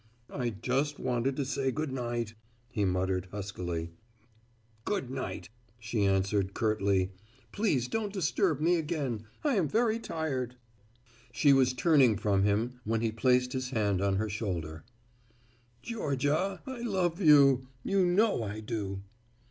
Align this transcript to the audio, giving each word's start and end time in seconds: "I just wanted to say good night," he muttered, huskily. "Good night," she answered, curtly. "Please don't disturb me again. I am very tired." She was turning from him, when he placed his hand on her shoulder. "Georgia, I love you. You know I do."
"I 0.33 0.49
just 0.49 0.97
wanted 0.97 1.35
to 1.35 1.45
say 1.45 1.69
good 1.71 1.91
night," 1.91 2.33
he 2.71 2.85
muttered, 2.85 3.27
huskily. 3.29 3.91
"Good 4.83 5.11
night," 5.11 5.49
she 5.77 6.05
answered, 6.07 6.55
curtly. 6.55 7.11
"Please 7.51 7.87
don't 7.87 8.11
disturb 8.11 8.59
me 8.59 8.77
again. 8.77 9.25
I 9.43 9.57
am 9.57 9.67
very 9.67 9.99
tired." 9.99 10.55
She 11.31 11.53
was 11.53 11.73
turning 11.73 12.17
from 12.17 12.41
him, 12.45 12.79
when 12.83 13.01
he 13.01 13.11
placed 13.11 13.53
his 13.53 13.69
hand 13.69 14.01
on 14.01 14.15
her 14.15 14.27
shoulder. 14.27 14.83
"Georgia, 15.83 16.63
I 16.65 16.79
love 16.81 17.21
you. 17.21 17.67
You 17.83 18.03
know 18.03 18.41
I 18.41 18.59
do." 18.59 19.03